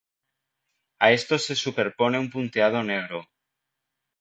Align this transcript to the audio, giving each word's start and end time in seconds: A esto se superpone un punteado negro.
A 0.97 1.11
esto 1.17 1.37
se 1.37 1.53
superpone 1.55 2.17
un 2.23 2.29
punteado 2.33 2.79
negro. 2.91 3.19